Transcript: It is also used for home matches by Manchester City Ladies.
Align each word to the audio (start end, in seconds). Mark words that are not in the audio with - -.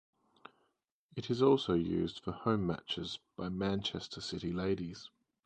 It 1.15 1.29
is 1.29 1.43
also 1.43 1.75
used 1.75 2.21
for 2.23 2.31
home 2.31 2.65
matches 2.65 3.19
by 3.37 3.49
Manchester 3.49 4.19
City 4.19 4.51
Ladies. 4.51 5.11